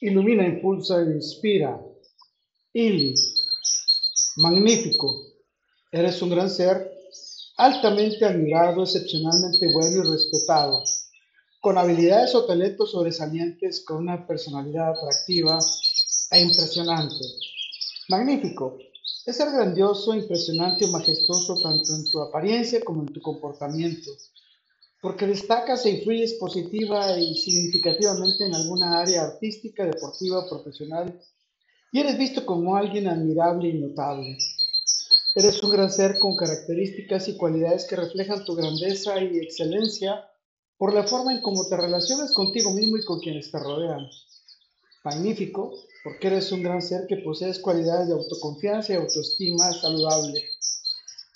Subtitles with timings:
[0.00, 1.78] ilumina, impulsa e inspira.
[2.72, 3.14] Ili,
[4.36, 5.08] magnífico,
[5.92, 6.90] eres un gran ser,
[7.56, 10.82] altamente admirado, excepcionalmente bueno y respetado,
[11.60, 15.58] con habilidades o talentos sobresalientes, con una personalidad atractiva
[16.30, 17.24] e impresionante.
[18.08, 18.78] Magnífico,
[19.26, 24.10] es ser grandioso, impresionante o majestuoso tanto en tu apariencia como en tu comportamiento
[25.00, 31.18] porque destacas e influyes positiva y significativamente en alguna área artística, deportiva, profesional,
[31.92, 34.36] y eres visto como alguien admirable y notable.
[35.34, 40.28] Eres un gran ser con características y cualidades que reflejan tu grandeza y excelencia
[40.76, 44.06] por la forma en cómo te relacionas contigo mismo y con quienes te rodean.
[45.02, 45.72] Magnífico,
[46.04, 50.44] porque eres un gran ser que posees cualidades de autoconfianza y autoestima saludable.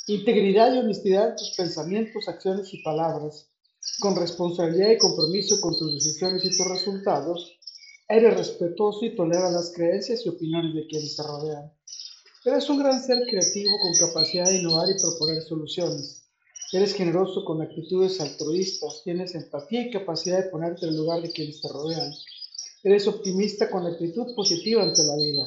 [0.07, 3.54] Integridad y honestidad en tus pensamientos, acciones y palabras
[4.01, 7.59] con responsabilidad y compromiso con tus decisiones y tus resultados,
[8.09, 11.73] eres respetuoso y toleras las creencias y opiniones de quienes te rodean.
[12.45, 16.25] Eres un gran ser creativo con capacidad de innovar y proponer soluciones.
[16.73, 21.31] Eres generoso con actitudes altruistas, tienes empatía y capacidad de ponerte en el lugar de
[21.31, 22.13] quienes te rodean.
[22.83, 25.45] Eres optimista con actitud positiva ante la vida.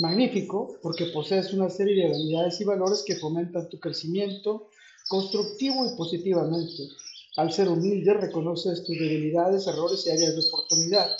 [0.00, 4.68] Magnífico porque posees una serie de habilidades y valores que fomentan tu crecimiento
[5.08, 6.88] constructivo y positivamente.
[7.34, 11.10] Al ser humilde, reconoces tus debilidades, errores y áreas de oportunidad,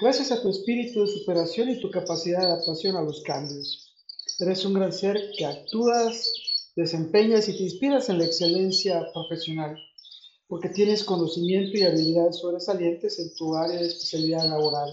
[0.00, 3.94] gracias a tu espíritu de superación y tu capacidad de adaptación a los cambios.
[4.40, 6.32] Eres un gran ser que actúas,
[6.74, 9.78] desempeñas y te inspiras en la excelencia profesional,
[10.48, 14.92] porque tienes conocimiento y habilidades sobresalientes en tu área de especialidad laboral.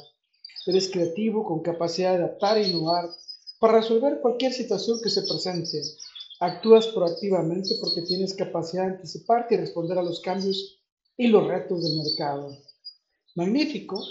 [0.68, 3.10] Eres creativo, con capacidad de adaptar e innovar
[3.60, 5.82] para resolver cualquier situación que se presente
[6.44, 10.82] Actúas proactivamente porque tienes capacidad de anticiparte y responder a los cambios
[11.16, 12.58] y los retos del mercado.
[13.36, 14.04] Magnífico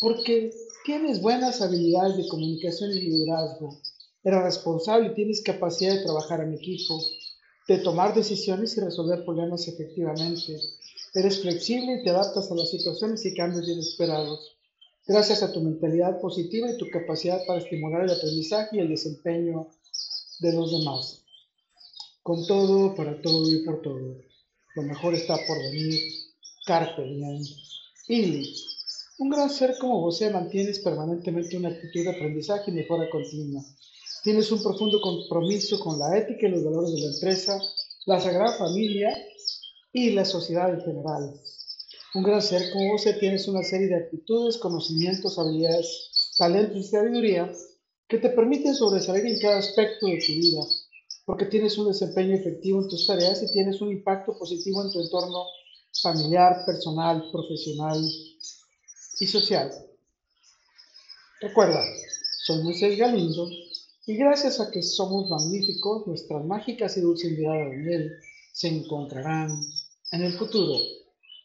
[0.00, 0.52] porque
[0.84, 3.80] tienes buenas habilidades de comunicación y liderazgo.
[4.22, 7.02] Eres responsable y tienes capacidad de trabajar en equipo,
[7.66, 10.60] de tomar decisiones y resolver problemas efectivamente.
[11.14, 14.56] Eres flexible y te adaptas a las situaciones y cambios inesperados.
[15.04, 19.66] Gracias a tu mentalidad positiva y tu capacidad para estimular el aprendizaje y el desempeño
[20.38, 21.21] de los demás
[22.22, 24.16] con todo, para todo y por todo.
[24.76, 25.98] Lo mejor está por venir.
[26.64, 27.42] Carpe diem.
[28.08, 28.54] Ili.
[29.18, 33.62] Un gran ser como vos mantienes permanentemente una actitud de aprendizaje y mejora continua.
[34.22, 37.60] Tienes un profundo compromiso con la ética y los valores de la empresa,
[38.06, 39.12] la sagrada familia
[39.92, 41.34] y la sociedad en general.
[42.14, 47.52] Un gran ser como vos tienes una serie de actitudes, conocimientos, habilidades, talentos y sabiduría
[48.08, 50.62] que te permiten sobresalir en cada aspecto de tu vida
[51.24, 55.00] porque tienes un desempeño efectivo en tus tareas y tienes un impacto positivo en tu
[55.00, 55.44] entorno
[56.02, 58.02] familiar, personal, profesional
[59.20, 59.70] y social.
[61.40, 61.84] Recuerda,
[62.44, 63.48] soy Moisés Galindo
[64.06, 68.12] y gracias a que somos magníficos, nuestras mágicas y dulces miradas de miel
[68.52, 69.60] se encontrarán
[70.12, 70.78] en el futuro.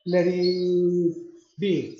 [0.06, 1.18] Let it
[1.58, 1.98] be.